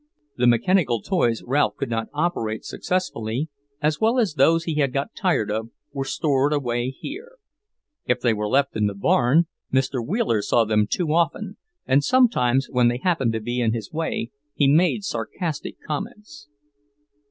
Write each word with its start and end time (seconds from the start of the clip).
The 0.35 0.47
mechanical 0.47 0.99
toys 0.99 1.43
Ralph 1.45 1.75
could 1.77 1.91
not 1.91 2.07
operate 2.11 2.65
successfully, 2.65 3.49
as 3.83 3.99
well 4.01 4.17
as 4.17 4.33
those 4.33 4.63
he 4.63 4.79
had 4.79 4.91
got 4.93 5.13
tired 5.13 5.51
of, 5.51 5.69
were 5.93 6.05
stored 6.05 6.53
away 6.53 6.89
here. 6.89 7.33
If 8.07 8.19
they 8.19 8.33
were 8.33 8.47
left 8.47 8.75
in 8.75 8.87
the 8.87 8.95
barn, 8.95 9.45
Mr. 9.71 10.03
Wheeler 10.03 10.41
saw 10.41 10.65
them 10.65 10.87
too 10.89 11.13
often, 11.13 11.57
and 11.85 12.03
sometimes, 12.03 12.67
when 12.67 12.87
they 12.87 12.97
happened 12.97 13.33
to 13.33 13.39
be 13.39 13.61
in 13.61 13.73
his 13.73 13.93
way, 13.93 14.31
he 14.55 14.67
made 14.67 15.03
sarcastic 15.03 15.77
comments. 15.85 16.47